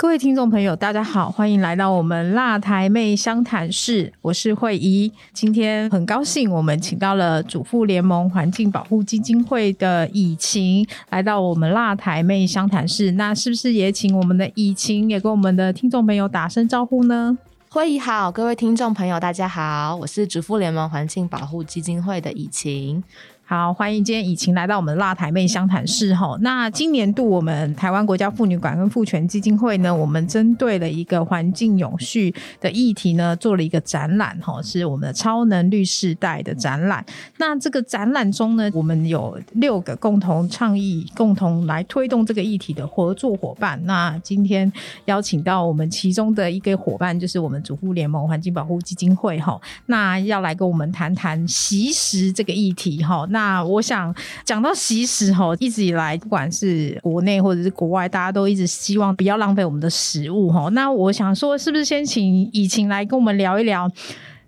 [0.00, 5.12] 各位听众朋友，大家好，欢迎来到我们辣台妹相谈室，我是慧怡。
[5.32, 13.10] 今天很高兴，我们请到了主妇联盟环境保护基金会的以晴来到我们辣台妹相谈室。
[13.10, 17.36] 那是不是也请我们的以晴也跟我们的听众朋友打声招呼呢？
[17.68, 23.02] 慧怡好，各位听众朋友，大家好，我是主妇联盟环境保护基金会的以晴。
[23.50, 26.36] 好，欢迎今天以晴来到我们辣台妹相谈室哈。
[26.42, 37.02] 那今年度我们台湾国家妇女馆跟妇权基金会呢，我们针对了一个环境永续的议题呢，做了一个展览哈，是我们的超能绿世代的展览。
[37.38, 43.80] 那这个展览中呢，我们有六个共同倡议、共同来推动这个议题的合作伙伴。
[43.86, 44.70] 那今天
[45.06, 49.58] 邀请到我们其中的一个伙伴，就是我们主妇联盟环境保护基金会哈。
[49.86, 53.26] 那要来跟我们谈谈习食这个议题哈。
[53.30, 54.12] 那那我想
[54.44, 60.68] 讲到习食哈，一直以来不管是国内或者是国外，大家都一直希望不要浪费我们的食物哈。
[60.72, 63.88] 那我想说，是不是先请以晴来跟我们聊一聊，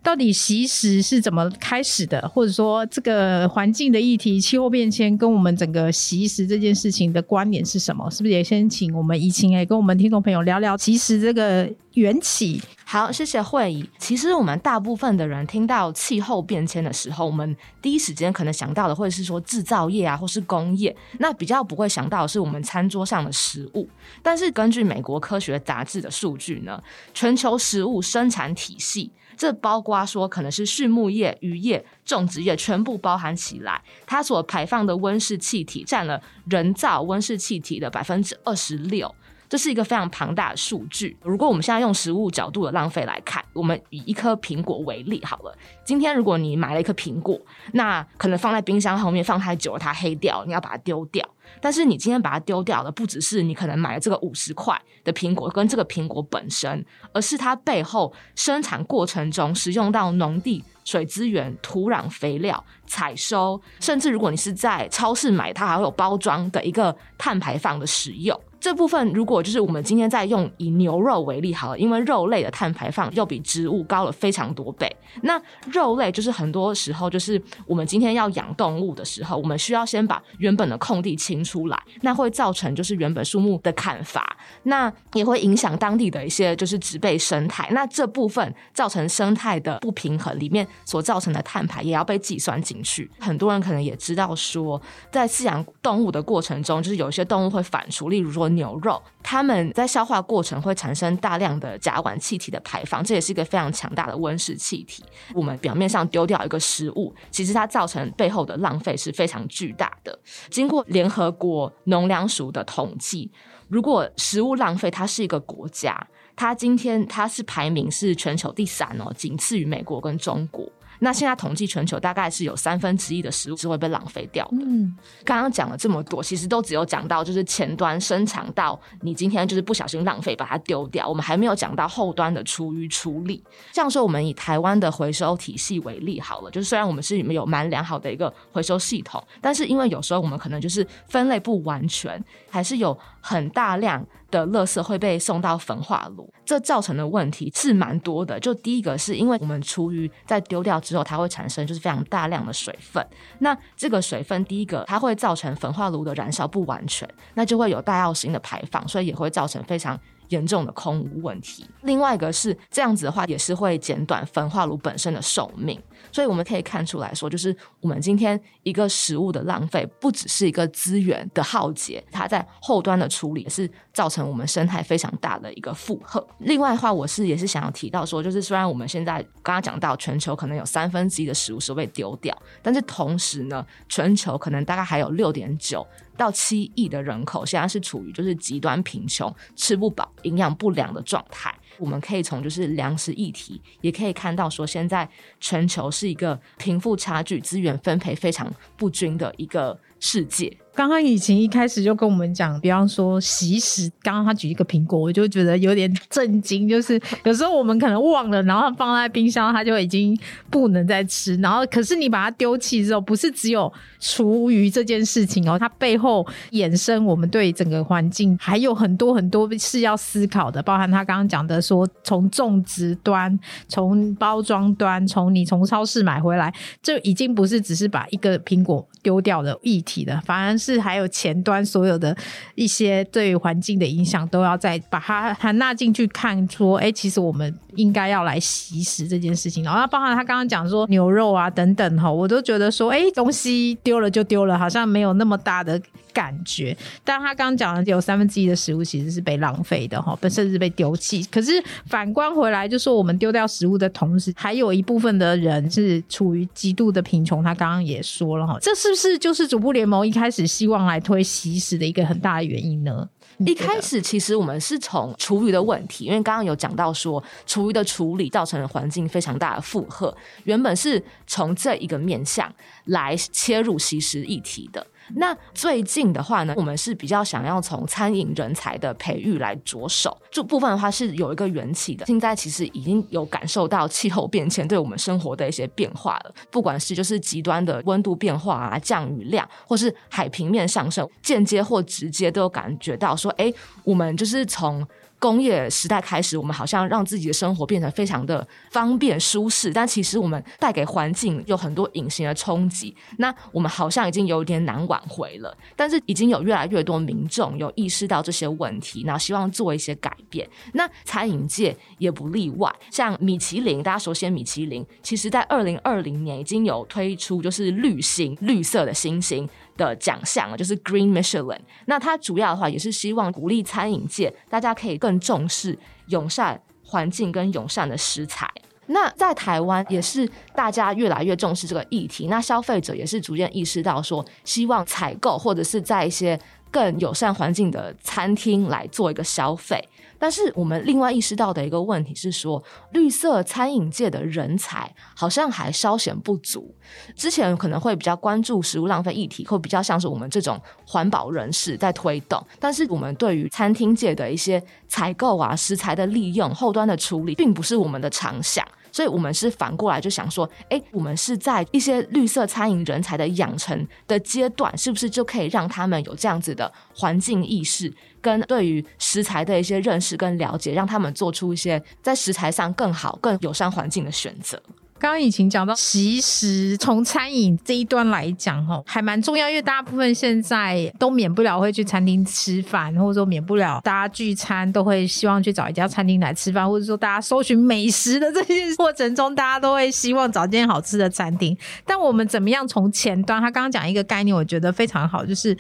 [0.03, 8.11] 到底习食是怎么开始的，或者说这个环境的议题、气候变迁跟我们整个习食这件事情的关联是什么？
[8.11, 11.71] 是不是也先请我们以晴来跟我们听众朋友聊聊习食这个？
[11.95, 13.89] 缘起好，谢谢会议。
[13.99, 23.89] 其实我们大部分的人听到气候变迁的时候，我们第一时间可能想到的，或者是说制造业啊，或是工业，那比较不会想到的是我们餐桌上的食物。
[24.23, 26.83] 但是根据美国科学杂志的数据呢，
[27.15, 39.15] 全球食物生产体系，这包括说可能是畜牧业、渔业、种植业，全部包含起来，它所排放的温室气体占了人造温室气体的百分之二十六。
[39.51, 41.17] 这是一个非常庞大的数据。
[41.23, 45.53] 如果我们现在用食物角度的浪费来看，我们以一颗苹果为例好了。
[45.85, 47.37] 今天如果你买了一颗苹果，
[47.73, 51.29] 那可能放在冰箱后面放太久了，它黑掉，你要把它丢掉。
[51.61, 68.41] 但是你今天把它丢掉的，不只是你可能买了这个五十块的苹果跟这个苹果本身，而是它背后生产过程中使用到农地、水资源、土壤、肥料、采收，甚至如果你是在超市买，它还会有包装的一个碳排放的使用。
[68.61, 74.95] 这部分如果就是我们今天在用以牛肉为例好了，因为肉类的碳排放又比植物高了非常多倍。
[75.23, 75.41] 那
[75.73, 87.67] 肉类就是很多时候就是我们今天要养动物的时候，我们需要先把原本的空地清出来，那会造成就是原本树木的砍伐，那也会影响当地的一些就是植被生态。
[87.73, 93.11] 那这部分造成生态的不平衡，里面所造成的碳排也要被计算进去。
[93.19, 98.50] 很多人可能也知道说，在饲养动物的过程中，就是有一些动物会反刍，例如说。
[98.51, 105.03] 牛肉，它们在消化过程会产生大量的甲烷气体的排放，这也是一个非常强大的温室气体。
[105.35, 110.19] 我们表面上丢掉一个食物，其实它造成背后的浪费是非常巨大的。
[110.51, 113.31] 经过联合国农粮署的统计，
[113.69, 120.71] 如果食物浪费，它是一个国家，它今天它是排名是全球第三哦，仅次于美国跟中国。
[121.01, 124.59] 那现在统计全球大概是有三分之一的食物是会被浪费掉的。
[124.61, 133.43] 嗯，刚刚讲了这么多，其实都只有讲到就是前端生产到你今天就是不小心浪费把它丢掉，我们还没有讲到后端的厨余处理。
[133.73, 144.07] 这样说我们以台湾的回收体系为例好了，就是虽然我们是有蛮良好的一个回收系统，但是因为有时候我们可能就是分类不完全，还是有很大量。
[144.31, 148.39] 的垃圾会被送到焚化炉，这造成的问题是蛮多的。
[148.39, 153.05] 就第一个是因为我们厨余在丢掉之后，它会产生就是非常大量的水分。
[153.41, 159.99] 那这个水分，第一个它会造成焚化炉的燃烧不完全，那就会有大药型的排放，所以也会造成非常。
[160.31, 165.77] 严重的空污问题，另外一个是这样子的话，也是会减短焚化炉本身的寿命。
[166.13, 176.25] 所以我们可以看出来说，就是我们今天一个食物的浪费，不只是一个资源的耗竭，它在后端的处理是造成我们生态非常大的一个负荷。
[176.39, 185.87] 另外的话，我是也是想要提到说，就是虽然我们现在刚刚讲到全球可能有三分之一的食物是被丢掉，但是同时呢，全球可能大概还有六点九。
[186.17, 191.51] 到七亿的人口，现在是处于就是极端贫穷、吃不饱、营养不良的状态。
[191.79, 195.09] 我们可以从就是粮食议题，也可以看到说，现在
[195.39, 200.57] 全球是一个贫富差距、资源分配非常不均的一个世界。
[200.73, 206.67] 刚刚以晴一开始就跟我们讲，比方说习食，刚刚他举一个苹果，我就觉得有点震惊。
[206.67, 210.19] 就是有时候我们可能忘了，然后放在冰箱，它就已经
[210.49, 211.35] 不能再吃。
[211.37, 223.39] 然后可是你把它丢弃之后，不是只有厨余这件事情哦，它背后衍生我们对整个环境还有很多很多是要思考的，包含他刚刚讲的说，从种植端、
[223.69, 232.17] 从包装端、从你从超市买回来，就已经不是只是把一个苹果丢掉的议题的，反而是还有前端所有的
[232.55, 236.31] 一些对环境的影响，都要再把它含纳进去看。
[236.49, 239.65] 说，哎，其实我们应该要来习食这件事情。
[239.65, 245.81] 然后，包含他刚刚讲说牛肉啊等等哈，我都觉得说，哎，东西丢了就丢了，好像没有那么大的
[246.13, 246.77] 感觉。
[247.05, 251.23] 但他刚刚讲的有三分之一的食物其实是被浪费的哈，甚至被丢弃。
[251.31, 251.53] 可是
[251.87, 257.43] 反观回来，就说我们丢掉食物的同时，还有一部分的人是处于极度的贫穷。
[257.43, 263.09] 他刚刚也说了哈，这是不是就是主部联盟一开始希望来推习食的一个很大的原因呢？
[263.47, 272.53] 一开始其实我们是从厨余的问题，因为刚刚有讲到说厨余的处理造成了环境非常大的负荷，原本是从这一个面向
[272.85, 274.87] 来切入习食议题的。
[275.17, 280.17] 那最近的话呢，我们是比较想要从餐饮人才的培育来着手。
[280.31, 282.07] 这部分的话是有一个缘起的。
[282.07, 293.53] 现在其实已经有感受到气候变迁对我们生活的一些变化了，不管是就是极端的温度变化啊、降雨量，或是海平面上升，间接或直接都有感觉到说，哎，
[293.85, 294.87] 我们就是从。
[295.21, 302.97] 工业时代开始，我们好像让自己的生活变得非常的方便舒适，但其实我们带给环境有很多隐形的冲击。
[303.19, 310.49] 那我们好像已经有点难挽回了，但是已经有越来越多民众有意识到这些问题，然后希望做一些改变。
[310.73, 319.47] 那餐饮界也不例外，像米其林，大家熟悉米其林，其实在二零二零年已经有推出就是绿星绿色的星星。
[319.77, 321.61] 的奖项就是 Green Michelin。
[321.87, 328.49] 那它主要的话也是希望鼓励餐饮界，大家可以更重视友善环境跟友善的食材。
[328.87, 336.37] 那在台湾也是大家越来越重视这个议题，那消费者也是逐渐意识到说，希望采购或者是在一些
[336.73, 339.81] 更友善环境的餐厅来做一个消费。
[340.21, 342.63] 但是我们另外意识到的一个问题是说，
[342.93, 346.73] 绿色餐饮界的人才好像还稍显不足。
[347.17, 352.41] 之前可能会比较关注食物浪费议题，会比较像是我们这种环保人士在推动。
[352.59, 358.63] 但是我们对于餐厅界的一些采购啊、食材的利用、后端的处理，并不是我们的长项。
[358.93, 374.61] 所以我们是反过来就想说，哎，我们是在一些绿色餐饮人才的养成的阶段，是不是就可以让他们有这样子的环境意识，跟对于食材的一些认识跟了解，让他们做出一些在食材上更好、更友善环境的选择。
[375.01, 391.57] 刚刚引擎讲到，其实从餐饮这一端来讲，哈，还蛮重要，因为大部分现在都免不了会去餐厅吃饭，或者说免不了大家聚餐都会希望去找一家餐厅来吃饭，或者说大家搜寻美食的这些过程中， 大家都会希望找间好吃的餐厅。
[391.87, 393.41] 但我们怎么样从前端？
[393.41, 395.57] 他刚刚讲一个概念，我觉得非常好，就是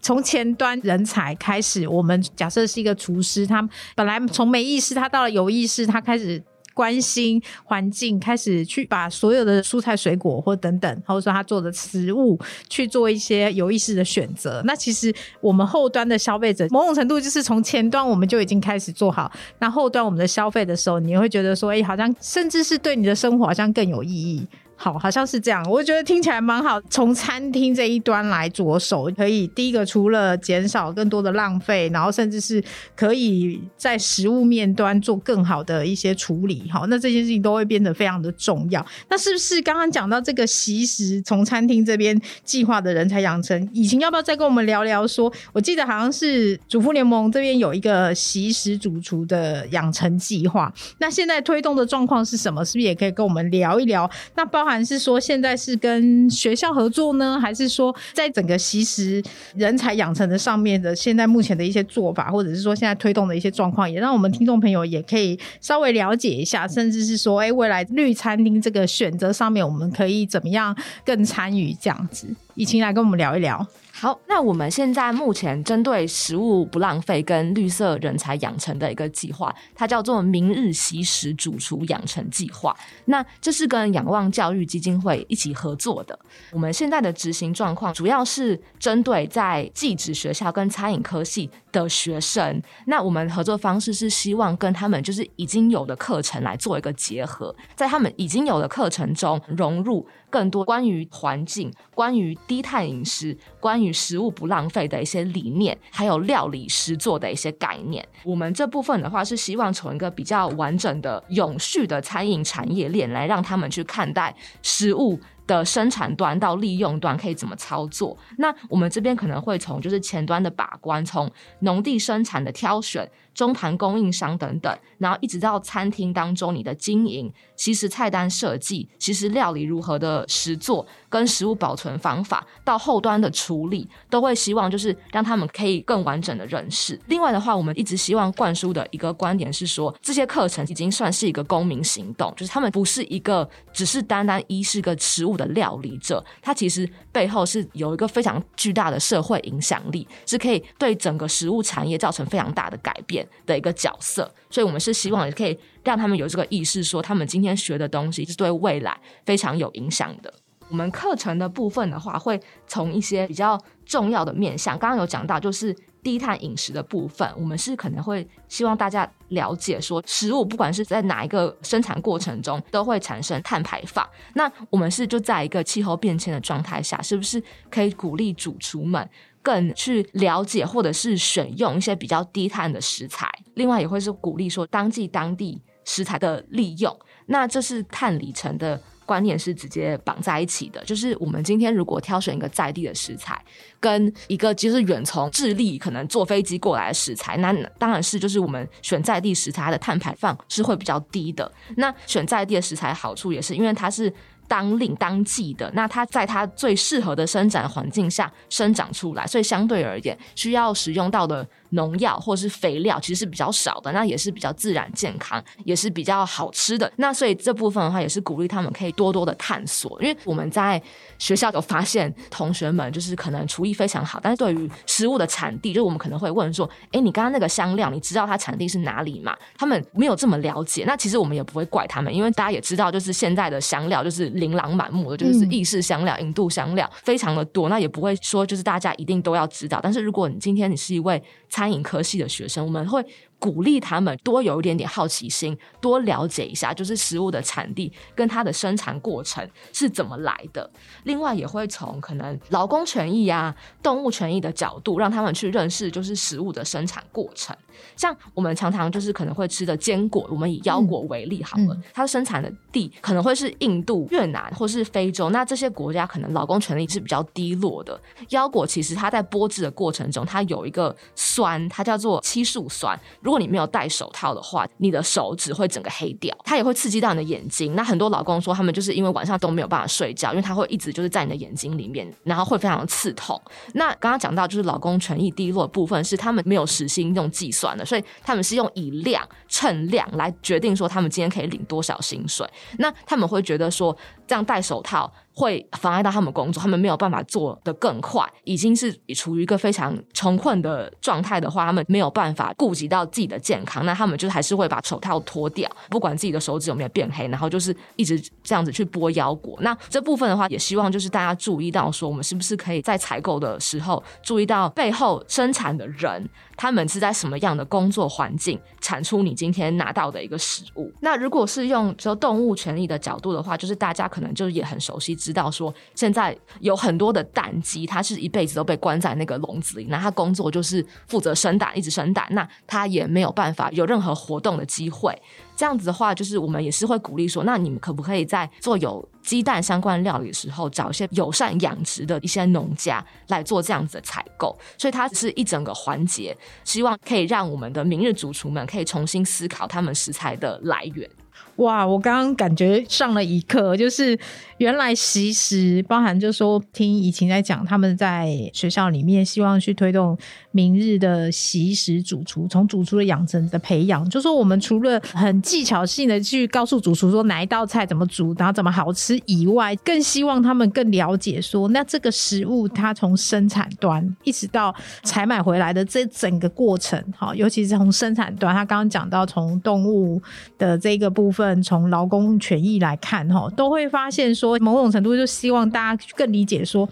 [0.00, 1.88] 从前端人才开始。
[1.88, 6.40] 我们假设是一个厨师，他本来从没意识，他到了有意识，他开始。
[6.74, 12.38] 关心环境，开始去把所有的蔬菜、水果或等等，或者说他做的食物，
[12.68, 14.60] 去做一些有意识的选择。
[14.66, 24.46] 那其实我们后端的消费者，某种程度就是从前端我们就已经开始做好，那后端我们的消费的时候，你会觉得说，哎，好像甚至是对你的生活好像更有意义。
[24.76, 25.64] 好，好像是这样。
[25.70, 26.80] 我觉得听起来蛮好。
[26.90, 32.62] 从餐厅这一端来着手，可以第一个除了减少更多的浪费，然后甚至是
[32.96, 36.68] 可以在食物面端做更好的一些处理。
[36.70, 38.84] 好，那这件事情都会变得非常的重要。
[39.08, 43.70] 那是不是刚刚讲到这个习食从餐厅这边计划的人才养成？
[43.72, 45.06] 以前要不要再跟我们聊聊？
[45.06, 50.72] 说我记得好像是主妇联盟这边有一个习食主厨的养成计划。
[50.98, 52.64] 那现在推动的状况是什么？
[52.64, 54.10] 是不是也可以跟我们聊一聊？
[54.34, 54.63] 那包。
[54.64, 59.22] 还是说现在是跟学校合作呢，还是说在整个其实
[59.54, 72.26] 人才养成的上面的现在目前的一些做法，或者是说现在推动的一些状况，也让我们听众朋友也可以稍微了解一下，甚至是说，哎，未来绿餐厅这个选择上面，我们可以怎么样更参与这样子？
[72.54, 73.66] 以晴来跟我们聊一聊。
[74.04, 82.76] 好，那我们现在目前针对食物不浪费跟绿色人才养成的一个计划，它叫做“明日习食主厨养成计划”。
[83.06, 86.18] 那这是跟仰望教育基金会一起合作的。
[86.52, 92.62] 我们现在的执行状况主要是针对在技职学校跟餐饮科系的学生。
[92.86, 108.04] 那我们合作方式是希望跟他们就是已经有的课程来做一个结合，在他们已经有的课程中融入更多关于环境、关于低碳饮食、关于食物不浪费的一些理念，还有料理实作的一些概念。
[108.24, 115.20] 我们这部分的话是希望从一个比较完整的、永续的餐饮产业链来让他们去看待食物。
[115.46, 118.16] 的生产端到利用端可以怎么操作？
[118.38, 123.06] 那我们这边可能会从就是前端的把关，从农地生产的挑选。
[123.34, 136.98] 中盘供应商等等，然后一直到餐厅当中，你的经营，其实菜单设计，其实料理如何的实做，跟食物保存方法，到后端的处理，都会希望就是让他们可以更完整的认识。
[137.06, 153.23] 另外的话，我们一直希望灌输的一个观点是说，这些课程已经算是一个公民行动，就是他们不是一个只是单单一是个食物的料理者，它其实背后是有一个非常巨大的社会影响力，是可以对整个食物产业造成非常大的改变。
[153.46, 160.32] 的一个角色，所以我们是希望也可以让他们有这个意识，说他们今天学的东西是对未来非常有影响的。
[160.70, 174.08] 我们课程的部分的话，会从一些比较重要的面向，刚刚有讲到，就是低碳饮食的部分，我们是可能会希望大家了解说，食物不管是在哪一个生产过程中，都会产生碳排放。
[174.32, 177.40] 那我们是就在一个气候变迁的状态下，是不是
[177.70, 179.08] 可以鼓励主厨们？
[179.44, 183.30] 更去了解，或者是选用一些比较低碳的食材。
[183.54, 186.98] 另外，也会是鼓励说当季当地食材的利用。
[187.26, 190.82] 那这是碳里程的观念是直接绑在一起的。
[190.84, 193.42] 就是我们今天如果挑选一个在地的食材，
[193.78, 201.50] 跟一个就是远从智利可能坐飞机过来的食材，那当然是就是我们选在地食材的碳排放是会比较低的。
[201.76, 204.12] 那选在地的食材好处也是因为它是。
[204.48, 211.46] 当令当季的，那它在它最适合的生长环境下生长出来，所以相对而言需要使用到的。
[211.74, 216.90] 农药或是肥料其实是比较少的，那也是比较自然健康，也是比较好吃的。
[216.96, 220.00] 那所以这部分的话，也是鼓励他们可以多多的探索。
[220.02, 220.80] 因为我们在
[221.18, 230.84] 学校有发现，同学们就是可能厨艺非常好，但是对于食物的产地，就我们可能会问说：“哎，你刚刚那个香料，你知道它产地是哪里吗？”他们没有这么了解。
[230.86, 237.68] 那其实我们也不会怪他们，因为大家也知道，就是现在的香料就是琳琅满目的，就是意式香料、印度香料非常的多。
[237.68, 239.80] 那也不会说就是大家一定都要知道。
[239.82, 243.02] 但是如果你今天你是一位餐餐饮科系的学生，我们会。
[243.44, 250.70] 鼓励他们多有一点点好奇心，多了解一下，就是食物的产地跟它的生产过程是怎么来的。
[251.02, 257.54] 另外，也会从可能劳工权益啊、动物权益的角度，让他们去认识就是食物的生产过程。
[257.96, 268.00] 像我们常常就是可能会吃的坚果，我们以腰果为例好了，它生产的地可能会是印度、越南或是非洲，那这些国家可能劳工权益是比较低落的。
[268.30, 272.98] 腰果其实它在剥制的过程中，它有一个酸，它叫做漆树酸。
[273.20, 277.74] 如果如果你没有戴手套的话，你的手指会整个黑掉，它也会刺激到你的眼睛。
[277.74, 283.36] 那很多老公说，他们就是因为晚上都没有办法睡觉，因为它会一直就是在你的眼睛里面，然后会非常的刺痛。
[283.72, 292.48] 那刚刚讲到就是老公权益低落的部分，是他们没有实心用计算的，所以他们是用以量称量来决定说他们今天可以领多少薪水。
[292.78, 295.12] 那他们会觉得说，这样戴手套。
[295.36, 309.58] 会妨碍到他们工作，他们没有办法做得更快，已经是处于一个非常穷困的状态的话，他们没有办法顾及到自己的健康，那他们就还是会把手套脱掉，不管自己的手指有没有变黑，然后就是一直这样子去剥腰果。
[309.60, 316.30] 那这部分的话，也希望就是大家注意到，说我们是不是可以在采购的时候注意到背后生产的人。
[316.56, 320.88] 他们是在什么样的工作环境产出你今天拿到的一个食物？
[321.00, 335.20] 那如果是用说动物权利的角度的话，就是大家可能就是也很熟悉，知道说现在有很多的蛋鸡，它是一辈子都被关在那个笼子里，那它工作就是负责生蛋，一直生蛋，那它也没有办法有任何活动的机会。
[335.56, 344.56] 这样子的话，就是我们也是会鼓励说，那你们可不可以在做有鸡蛋相关料理的时候，找一些友善养殖的一些农家来做这样子的采购？
[344.78, 351.08] 所以它是一整个环节，希望可以让我们的明日主厨们可以重新思考他们食材的来源。
[351.56, 354.18] 哇，我刚刚感觉上了一课，就是
[354.58, 360.18] 原来习食包含，就说听怡晴在讲，他们在学校里面希望去推动
[360.50, 380.20] 明日的习食主厨，从主厨的养成的培养，就说我们除了很技巧性的去告诉主厨说哪一道菜怎么煮，然后怎么好吃以外，更希望他们更了解说，那这个食物它从生产端一直到采买回来的这整个过程，哈，尤其是从生产端，他刚刚讲到从动物
[380.58, 381.43] 的这个部分。
[381.62, 386.88] 从劳工权益来看，哈，都会发现说，某种程度就希望大家更理解说，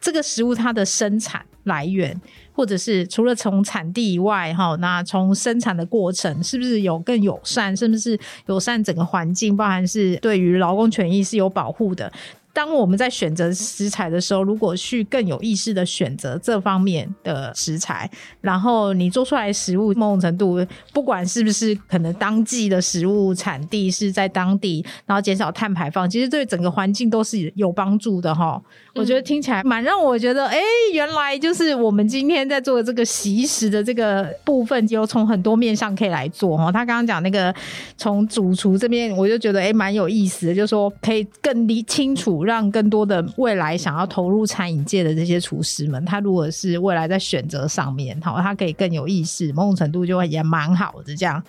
[0.00, 2.20] 这个食物它的生产来源，
[2.52, 12.12] 或者是除了从产地以外，哈，那从生产的过程是不是有更友善，是不是友善整个环境，包含是对于劳工权益是有保护的。
[12.54, 18.08] 当我们在选择食材的时候，如果去更有意识的选择这方面的食材，
[18.40, 28.62] 然后你做出来的食物某种程度，不管是不是可能当季的食物产地是在当地，然后减少碳排放，其实对整个环境都是有帮助的哈。
[28.94, 30.60] 我觉得听起来蛮让我觉得，哎，
[30.92, 36.70] 原来就是我们今天在做的这个习食的这个部分，有从很多面向可以来做哈。
[36.70, 37.52] 他刚刚讲那个
[37.96, 51.42] 从主厨这边，我就觉得哎蛮有意思的，就是说可以更理清楚，让更多的未来想要投入餐饮界的这些厨师们，他如果是未来在选择上面，好，他可以更有意识，某种程度就会也蛮好的这样。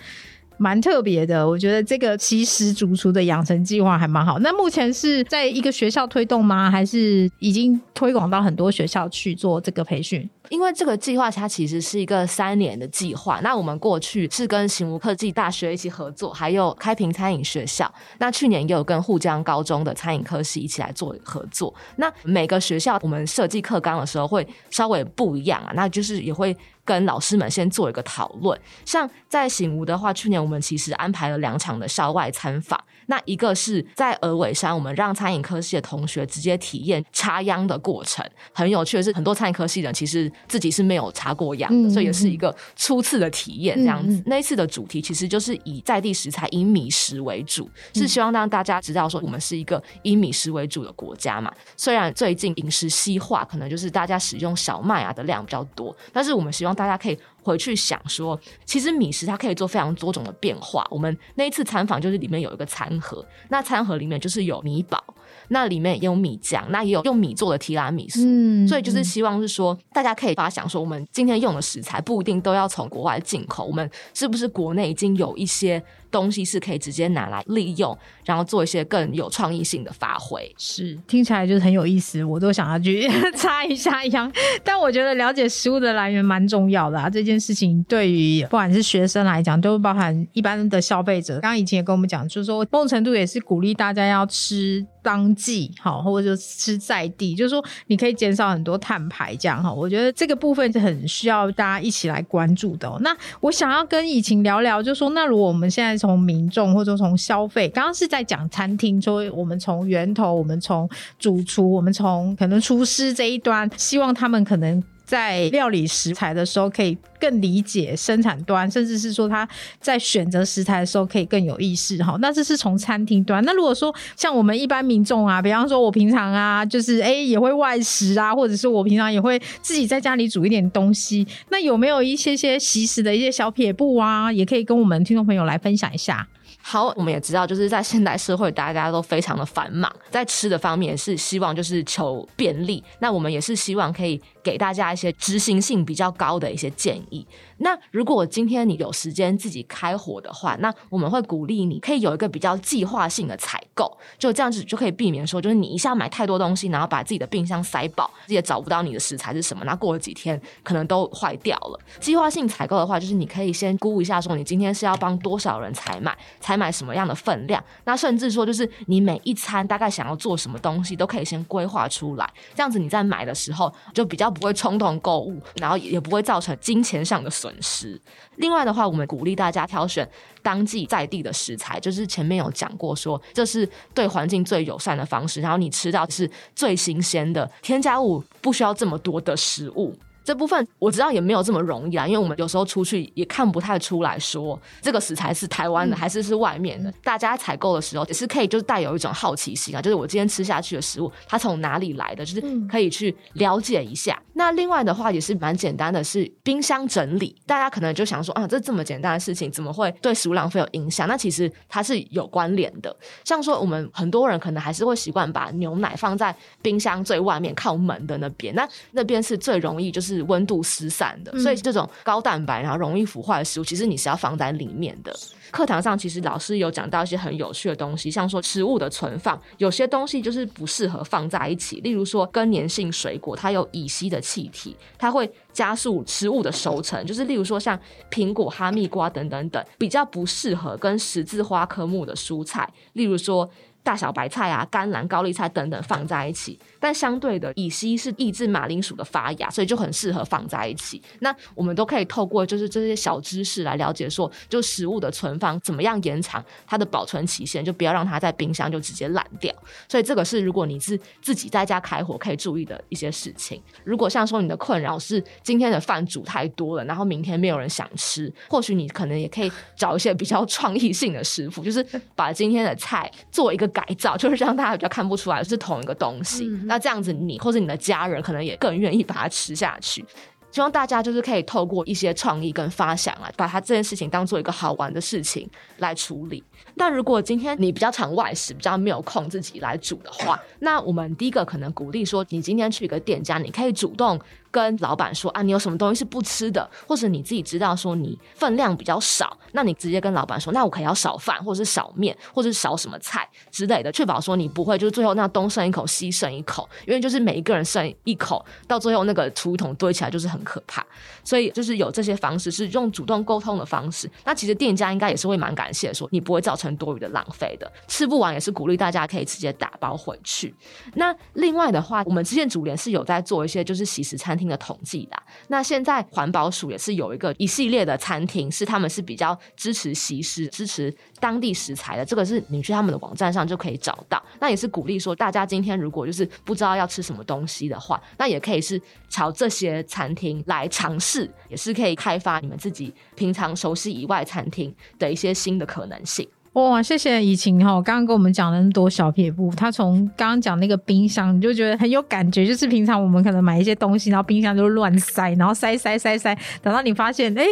[0.58, 4.40] 蛮特别的，我觉得这个其实主厨的养成计划还蛮好。
[4.40, 6.72] 那目前是在一个学校推动吗？
[6.72, 10.30] 还是已经推广到很多学校去做这个培训？
[10.50, 13.40] 因为这个计划它其实是一个三年的计划。
[13.42, 17.92] 那我们过去是跟醒吾科技大学一起合作，还有开平餐饮学校。
[18.20, 21.74] 那去年也有跟沪江高中的餐饮科系一起来做合作。
[21.96, 26.56] 那每个学校我们设计课纲的时候会稍微不一样啊，那就是也会。
[26.86, 32.80] 跟老师们先做一个讨论，像在醒吾的话，去年我们其实安排了两场的校外参访。
[33.08, 43.78] 那一个是在鹅尾山，我们让餐饮科系的同学直接体验插秧的过程，很有趣的是，很多餐饮科系人其实自己是没有插过秧的，所以也是一个初次的体验。
[43.78, 51.52] 这样子，那一次的主题其实就是以在地食材以米食为主，是希望让大家知道说，我们是一个以米食为主的国家嘛。
[51.78, 57.18] 虽然最近饮食西化，可能就是大家使用小麦啊的量比较多，但是我们希望大家可以。
[57.46, 60.86] 回去想说，其实米食它可以做非常多种的变化。
[60.90, 65.02] 我们那一次参访就是里面有一个餐盒，那餐盒里面就是有米堡，
[65.50, 68.22] 那里面也有米浆，那也有用米做的提拉米苏。
[68.24, 75.84] 嗯，所以就是希望是说，大家可以发想说，我们今天用的食材不一定都要从国外进口，我们是不是国内已经有一些。
[76.12, 80.54] 东西是可以直接拿来利用，然后做一些更有创意性的发挥。
[80.58, 84.32] 是听起来就是很有意思，我都想要去 擦一下样。
[84.64, 91.36] 但我觉得了解食物的来源蛮重要的啊，这件事情对于不管是学生来讲，都包含一般的消费者。
[91.36, 99.72] 刚刚以前也跟我们讲，就是说某种程度也是鼓励大家要吃当季好，或者吃在地，就是说你可以减少很多碳排这样哈。
[99.72, 102.92] 我觉得这个部分是很需要大家一起来关注的。
[103.02, 114.84] 那我想要跟以晴聊聊，就是说那如果我们现在从民众或者从消费，刚刚是在讲餐厅，说我们从源头，我们从主厨，我们从可能厨师这一端，希望他们可能。
[115.06, 119.48] 在料理食材的时候，可以更理解生产端，甚至是说他
[119.80, 122.18] 在选择食材的时候可以更有意识哈。
[122.20, 123.44] 那这是从餐厅端。
[123.46, 136.28] 那如果说像我们一般民众啊，比方说我平常啊，就是哎也会外食啊，或者是我平常也会自己在家里煮一点东西，那有没有一些些习食的一些小撇步啊，也可以跟我们听众朋友来分享一下。
[136.68, 142.84] 好，我们也知道，就是在现代社会，大家都非常的繁忙，在吃的方面是希望就是求便利。
[142.98, 147.24] 那我们也是希望可以给大家一些执行性比较高的一些建议。
[147.58, 161.80] 那如果今天你有时间自己开火的话，那我们会鼓励你可以有一个比较计划性的采购，就这样子就可以避免说，就是你一下买太多东西，然后把自己的冰箱塞饱，也找不到你的食材是什么，那过了几天可能都坏掉了。
[162.00, 166.18] 计划性采购的话，就是你可以先估一下，说你今天是要帮多少人采买，
[166.56, 178.00] 买什么样的分量，那甚至说就是你每一餐大概想要做什么东西，都可以先规划出来，这样子你在买的时候就比较不会冲动购物，然后也不会造成金钱上的损失。
[178.38, 180.08] 另外的话，我们鼓励大家挑选
[180.42, 189.96] 当季在地的食材，就是前面有讲过，说这是对环境最友善的方式，然后你吃到是最新鲜的，添加物不需要这么多的食物。
[190.26, 196.92] 这部分我知道也没有这么容易啊，因为我们有时候出去也看不太出来说这个食材是台湾的还是是外面的。
[197.04, 204.20] 大家采购的时候也是可以，就是带有一种好奇心啊，就是我今天吃下去的食物它从哪里来的，就是可以去了解一下。
[204.36, 207.36] 那另外的话也是蛮简单的，是冰箱整理。
[207.46, 211.08] 大家可能就想说啊，这这么简单的事情怎么会对食物浪费有影响？
[211.08, 212.94] 那其实它是有关联的。
[213.24, 220.26] 像说我们很多人可能还是会习惯把牛奶放在冰箱最外面靠门的那边，那那边是最容易就是。
[220.26, 225.16] 温度失散的，所以这种高蛋白然后容易腐坏的食物，其实你是要放在里面的。
[225.52, 231.80] 课堂上其实老师有讲到一些很有趣的东西，像说食物的存放，有些东西就是不适合放在一起。
[231.82, 237.06] 例如说更年性水果，它有乙烯的气体，它会加速食物的熟成。
[237.06, 243.50] 就是例如说像苹果、哈密瓜等等等，比较不适合跟十字花科目的蔬菜，例如说。
[243.86, 246.58] 大小白菜啊、甘蓝、高丽菜等等放在一起。
[246.86, 251.02] 但相对的，乙烯是抑制马铃薯的发芽，所以就很适合放在一起。
[251.22, 259.52] 那我们都可以透过就是这些小知识来了解，说就食物的存放怎么样延长它的保存期限，就不要让它在冰箱就直接烂掉。
[259.90, 263.60] 所以这个是如果你是自己在家开火可以注意的一些事情。
[263.84, 276.46] 如果像说你的困扰是今天的饭煮太多了，然后明天没有人想吃，或许你可能也可以找一些比较创意性的食谱，就是把今天的菜做一个改造，就是让大家比较看不出来是同一个东西。
[276.66, 280.04] 那那这样子，你或者你的家人可能也更愿意把它吃下去。
[280.52, 286.44] 希望大家就是可以透过一些创意跟发想啊，把它这件事情当做一个好玩的事情来处理。
[286.76, 294.20] 但如果今天你比较常外食，比较没有空自己来煮的话，那我们第一个可能鼓励说，你今天去一个店家，你可以主动。
[294.56, 310.86] 跟老板说啊，你有什么东西是不吃的，或者你自己知道说你分量比较少，那你直接跟老板说，那我可以要少饭，或者是少面，或者是少什么菜之类的，确保说你不会就是最后那东剩一口西剩一口，因为就是每一个人剩一口，到最后那个厨余桶堆起来就是很可怕。
[311.26, 320.56] 所以就是有这些方式是用主动沟通的方式，那其实店家应该也是会蛮感谢说你不会造成多余的浪费的，吃不完也是鼓励大家可以直接打包回去。
[320.94, 324.45] 那另外的话，我们之前主联是有在做一些就是喜食餐厅。
[324.48, 332.06] 的统计的，那现在环保署也是有一个一系列的餐厅，是他们是比较支持西施、支持当地食材的。
[332.06, 334.22] 这个是你去他们的网站上就可以找到。
[334.40, 346.28] 那也是鼓励说，大家今天如果就是不知道要吃什么东西的话，那也可以是朝这些餐厅来尝试，也是可以开发你们自己平常熟悉以外餐厅的一些新的可能性。
[346.56, 349.54] 哇，谢谢怡晴哈，刚刚跟我们讲了那么多小撇步。
[349.58, 357.46] 他从刚刚讲那个冰箱，你就觉得很有感觉，就是平常我们可能买一些东西，然后冰箱就乱塞，然后塞塞塞塞，等到你发现，哎。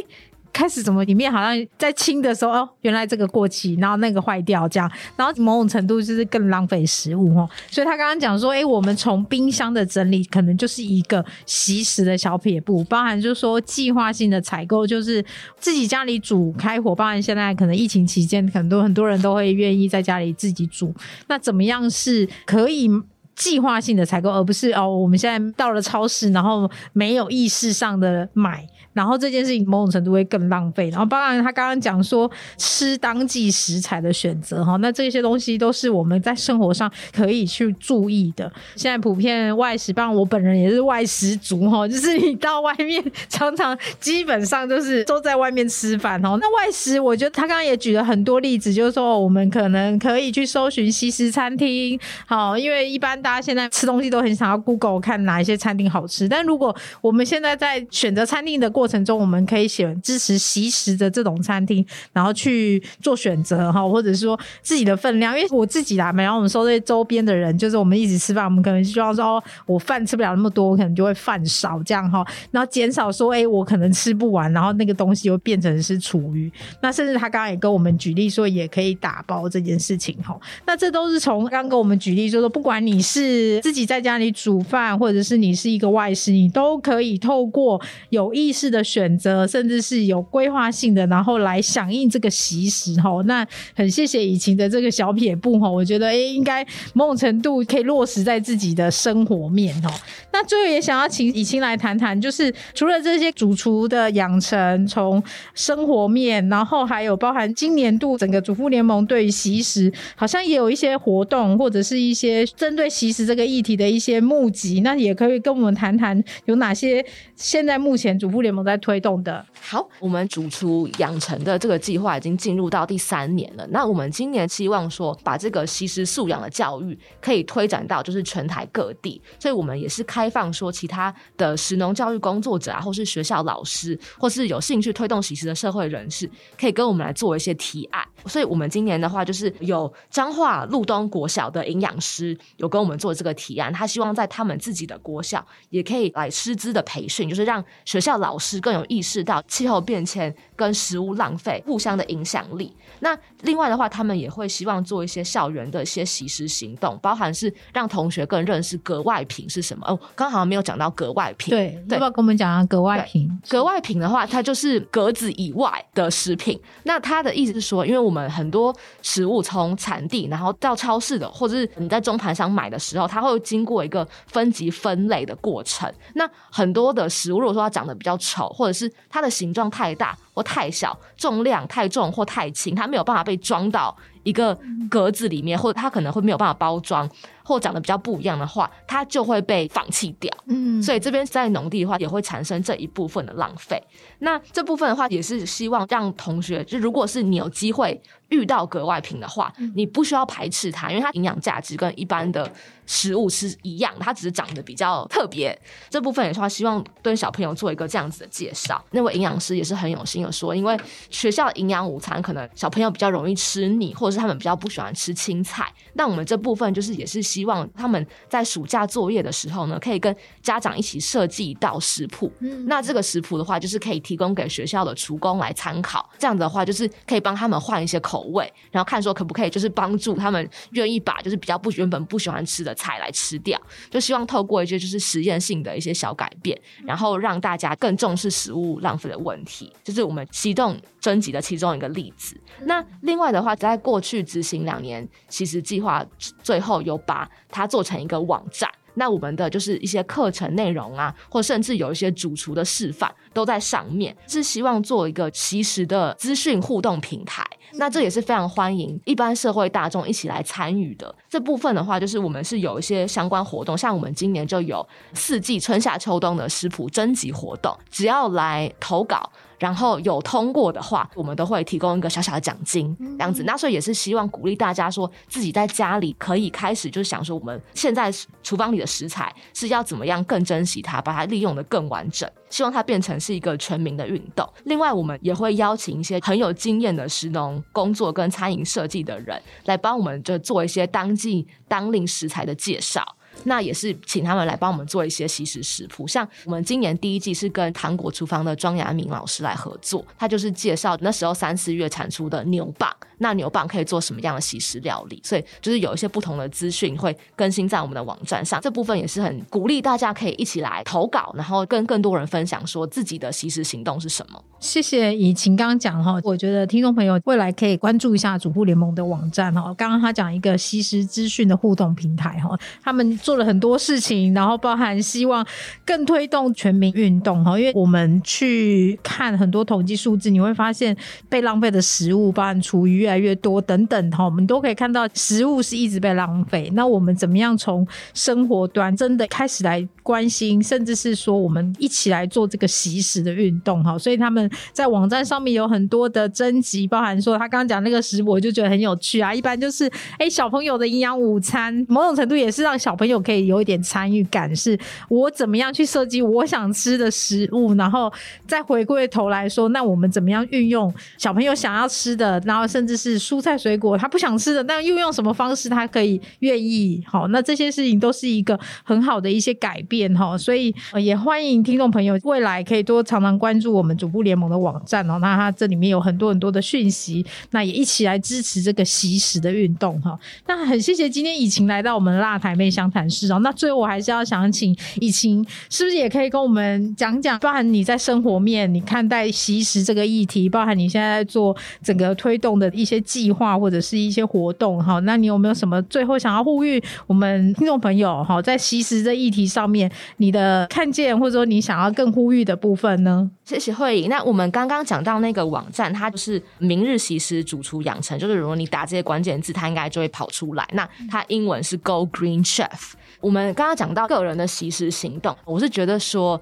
[0.53, 7.49] 开始怎么里面好像在清的时候哦，原来这个过期，然后那个坏掉这样，然后某种程度就是更浪费食物哦。
[7.71, 15.25] 所以他刚刚讲说，哎，我们从冰箱的整理可能就是一个习食的小撇步，包含就是说计划性的采购，就是
[15.57, 20.93] 自己家里煮开火，包含现在可能疫情期间，很多很多人都会愿意在家里自己煮。
[21.27, 22.87] 那怎么样是可以
[23.35, 28.67] 计划性的采购，而不是哦，我们现在到了超市，然后没有意识上的买。
[28.93, 30.89] 然后这件事情某种程度会更浪费。
[30.89, 38.51] 然后当然他刚刚讲说吃当季食材的选择哈，那这些东西都是我们在生活上可以去注意的。
[38.75, 46.37] 现在普遍外食，当然我本人也是外食族哈， 就是你到外面常常基本上就是都在外面吃饭哈。
[46.39, 56.27] 那外食，我觉得他刚刚也举了很多例子，就是说我们可能可以去搜寻西式餐厅，好，因为一般大家现在吃东西都很想要 Google 看哪一些餐厅好吃。
[56.27, 65.39] 但如果我们现在在选择餐厅的过，过程中，我们可以选支持习食的这种餐厅，然后去做选择哈，或者是说自己的分量。
[65.39, 76.51] 因为我自己啦，然后我们说这些周边的人，就是我们一起吃饭，我们可能希望说，我饭吃不了那么多，我可能就会饭少这样哈，然后减少说，哎，我可能吃不完，然后那个东西又变成是厨余。
[76.81, 80.37] 那甚至他刚刚也跟我们举例说，也可以打包这件事情哈。
[80.67, 88.72] 那这都是从刚跟我们举例，就说不管你是自己在家里煮饭，或者是你是一个外食，你都可以透过有意识。
[88.73, 93.21] 的选择，甚至是有规划性的，然后来响应这个习时哈。
[93.25, 99.89] 那很谢谢以晴的这个小撇步哈，我觉得哎，应该某种程度可以落实在自己的生活面哦。
[100.31, 105.21] 那最后也想要请以晴来谈谈，就是除了这些主厨的养成，从
[105.53, 117.05] 生活面，然后还有包含今年度整个主妇联盟对于习时，好像也有一些活动，或者是一些针对习时这个议题的一些募集，那也可以跟我们谈谈有哪些
[117.35, 118.62] 现在目前主妇联盟。
[118.63, 123.65] 在推动的好，我们主厨养成的这个计划已经进入到第三年了。
[123.71, 138.05] 那我们今年希望说，把这个西食素养的教育可以推展到就是全台各地，所以我们也是开放说，其他的食农教育工作者啊，或是学校老师，或是有兴趣推动西食的社会人士，可以跟我们来做一些提案。
[138.25, 148.52] 所以我们今年的话，就是有彰化路东国小的营养师有跟我们做这个提案，他希望在他们自己的国小也可以来师资的培训，就是让学校老师。
[148.53, 152.75] 是更有意识到气候变迁跟食物浪费互相的影响力。
[152.99, 159.85] 那另外的话，他们也会希望做一些校园的一些习食行动，包含是让同学更认识格外品是什么。
[159.87, 163.29] 哦，刚好没有讲到格外品，对，要不要跟我们讲下格外品？
[163.49, 166.59] 格外品的话，它就是格子以外的食品。
[166.83, 175.91] 那它的意思是说，因为我们很多食物从产地，然后到超市的，或者是你在中盘商买的时候，它会经过一个分级分类的过程。
[176.15, 184.57] 那很多的食物，如果说它长得比较丑，或者是它的形状太大或太小，重量太重或太轻，它没有办法被装到一个
[184.89, 187.09] 格子里面，或者它可能会没有办法包装，
[187.43, 190.33] 或长得比较不一样的话，它就会被放弃掉。
[190.47, 193.81] 嗯，所以这边在农地的话，也会产生这一部分的浪费。
[194.19, 202.49] 那这部分的话，也是希望让同学，就如果是你有机会遇到格外品的话，你不需要排斥它，因为它营养价值跟一般的
[202.85, 205.57] 食物是一样的，它只是长得比较特别。
[205.89, 208.83] 这部分也是话，希望对小朋友做一个这样子的介绍。
[208.91, 210.77] 那位营养师也是很有心的说，因为
[211.09, 215.69] 学校的营养午餐可能小朋友比较容易吃腻，或者是他们比较不喜欢吃青菜。
[215.93, 222.31] 那我们这部分就是也是希望他们在暑假作业的时候呢，可以跟家长一起设计一道食谱。
[222.39, 226.09] 嗯那这个食谱的话，就是可以提供给学校的厨工来参考。
[226.17, 233.59] 这样的话，就是可以帮他们换一些口味，然后看说可不可以就是帮助他们愿意把就是比较不原本不喜欢吃的菜来吃掉。
[233.89, 239.71] 就希望透过一些就是实验性的一些小改变，然后让大家更重视食物浪费的问题。
[239.83, 242.39] 就是我们启动征集的其中一个例子。
[242.61, 246.03] 那另外的话，在过去执行两年，其实计划
[246.41, 248.69] 最后有把它做成一个网站。
[248.95, 257.43] 那我们的就是一些课程内容啊，或甚至有一些主厨的示范都在上面，是希望做一个及时的资讯互动平台。
[257.73, 261.13] 那这也是非常欢迎一般社会大众一起来参与的。
[261.27, 269.27] 这部分的话，就是我们是有一些相关活动，像我们今年就有四季春夏秋冬的食谱征集活动，只要来投稿。
[269.63, 273.43] 然后有通过的话，我们都会提供一个小小的奖金，这样子。
[273.43, 278.11] 那所以也是希望鼓励大家说，自己在家里可以开始就是想说，我们现在
[278.43, 282.29] 厨房里的食材是要怎么样更珍惜它，把它利用的更完整。
[282.49, 284.45] 希望它变成是一个全民的运动。
[284.65, 293.01] 另外，我们也会邀请一些很有经验的食农工作跟餐饮设计的人来帮我们，就做一些当季当令食材的介绍。
[293.43, 314.41] 那也是请他们来帮我们做一些西食食谱，像我们今年第一季是跟糖果厨房的庄雅敏老师来合作，他就是介绍那时候三四月产出的牛蒡，那牛蒡可以做什么样的西食料理，所以就是有一些不同的资讯会更新在我们的网站上，这部分也是很鼓励大家可以一起来投稿，然后跟更多人分享说自己的西食行动是什么。
[314.59, 319.73] 谢谢以晴刚刚讲哈，我觉得听众朋友未来可以关注一下主妇联盟的网站哈。
[319.73, 325.43] 刚刚他讲一个西食资讯的互动平台哈，他们做了很多事情，然后包含希望
[325.83, 327.57] 更推动全民运动哈。
[327.57, 330.95] 因为我们去看很多统计数字，你会发现
[331.29, 336.69] 被浪费的食物，包含厨余越来越多等等哈，我们都可以看到食物是一直被浪费。
[336.75, 343.97] 那我们怎么样从生活端真的开始来关心，甚至是说我们一起来做这个习食的运动哈？
[343.97, 344.43] 所以他们。
[344.73, 349.33] 在网站上面有很多的征集，包含说他刚刚讲那个食谱，我就觉得很有趣啊。
[349.33, 354.75] 一般就是哎，小朋友的营养午餐，某种程度也是让小朋友就可以有一点参与感，是
[355.07, 358.11] 我怎么样去设计我想吃的食物，然后
[358.47, 367.27] 再回归头来说，那我们怎么样运用小朋友想要吃的，然后甚至是蔬菜水果他不想吃的，那又用什么方式他可以愿意好？
[367.27, 370.35] 那这些事情都是一个很好的一些改变哈。
[370.35, 375.19] 所以也欢迎听众朋友未来可以多常常关注我们主播联盟的网站哦。
[375.19, 380.17] 那它这里面有很多很多的讯息，那也一起来支持这个习食的运动哈。
[380.47, 383.39] 那很谢谢今天以晴来到我们辣台妹相谈室哦。
[383.39, 394.99] 那最后我还是要想请以晴，是不是也可以跟我们讲讲，包含你在生活面你看待习食这个议题，包含你现在在做整个推动的一些计划或者是一些活动哈。
[394.99, 403.29] 那你有没有什么最后想要呼吁我们听众朋友哈，在习食这议题上面，你的看见或者说你想要更呼吁的部分呢？
[403.45, 404.09] 谢谢慧颖。
[404.09, 410.67] 那我们刚刚讲到那个网站，它就是明日习食主厨养成，就是如果你打这些关键字，它应该就会跑出来。
[410.73, 412.93] 那它英文是 Go Green Chef。
[413.19, 416.41] 我们刚刚讲到个人的习食行动，我是觉得说。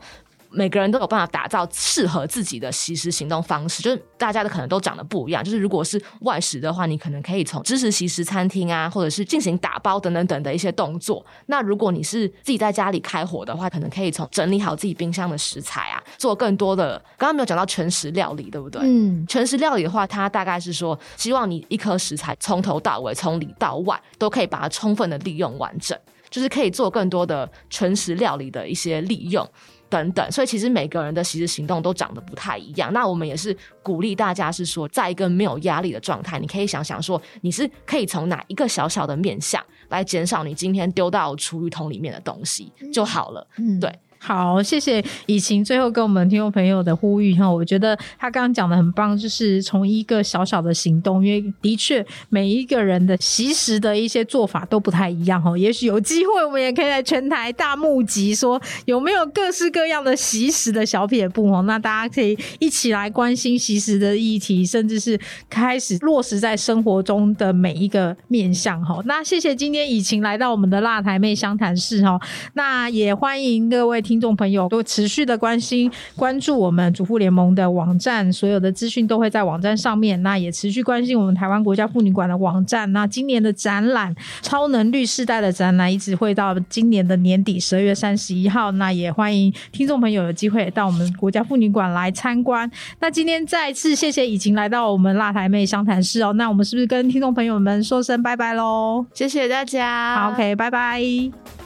[0.52, 5.44] 每个人都有办法打造适合自己的习食行动方式，就是大家的可能都长得不一样。
[5.44, 11.26] 就是如果是外食的话，你可能可以从支持习食餐厅啊，或者是进行打包等等等的一些动作。
[11.46, 16.98] 那如果你是自己在家里开火的话，可能可以从整理好自己冰箱的食材啊，做更多的。
[17.18, 18.82] 刚刚没有讲到全食料理，对不对？
[18.84, 25.98] 嗯，全食料理的话，它大概是说，希望你一颗食材从头到尾，从里到外都可以把它充分的利用完整，
[26.30, 29.48] 就是可以做更多的全食料理的一些利用。
[29.92, 32.92] 等等，所以其实每个人的其实行动都长得不太一样。
[32.94, 43.46] 那我们也是鼓励大家，是说在一个没有压力的状态，你可以想想说，你是可以从哪一个小小的面向来减少你今天丢到厨余桶里面的东西就好了。
[43.58, 43.94] 嗯，对。
[44.24, 69.02] 好，谢谢以晴最后跟我们听众朋友的呼吁哈，我觉得他刚刚讲的很棒，就是从一个小小的行动，因为的确每一个人的习食的一些做法都不太一样哈，也许有机会我们也可以在全台大募集，说有没有各式各样的习食的小撇步哦，那大家可以一起来关心习食的议题，甚至是开始落实在生活中的每一个面向哈。
[69.06, 72.20] 那谢谢今天以晴来到我们的辣台妹相谈室哈，
[72.54, 74.00] 那也欢迎各位。
[74.12, 80.22] 听众朋友都持续的关心关注我们主妇联盟的网站，所有的资讯都会在网站上面。
[80.22, 82.92] 那也持续关心我们台湾国家妇女馆的网站。
[82.92, 88.70] 那今年的展览《超能律世代》的展览一直会到今年的年底十二月三十一号。
[88.72, 92.70] 那也欢迎听众朋友有机会到我们国家妇女馆来参观。
[93.00, 96.34] 那今天再次谢谢已经来到我们辣台妹湘潭市哦。
[96.34, 99.06] 那我们是不是跟听众朋友们说声拜拜喽？
[99.14, 100.16] 谢谢大家。
[100.16, 101.61] 好，OK，拜拜。